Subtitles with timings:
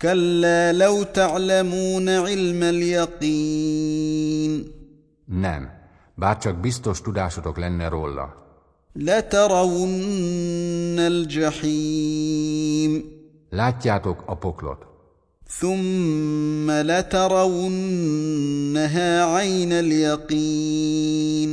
[0.01, 4.63] كلا لو تعلمون علم اليقين
[5.41, 5.69] Nem,
[6.15, 8.33] bár csak biztos tudásotok lenne róla.
[8.95, 12.10] لترون الجحيم
[13.51, 14.85] Látjátok a poklot,
[15.49, 17.75] ثم لترونها
[19.35, 21.49] عين اليقين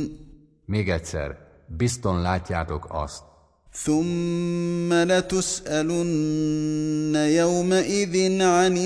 [0.65, 1.37] még egyszer,
[1.77, 3.23] bizton látjátok azt.
[3.75, 6.05] ثم لتسالن
[7.15, 8.77] يومئذ عن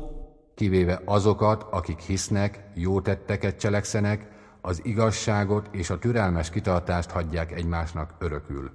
[0.56, 4.28] kivéve azokat, akik hisznek, jó tetteket cselekszenek,
[4.62, 8.72] az igazságot és a türelmes kitartást hagyják egymásnak örökül.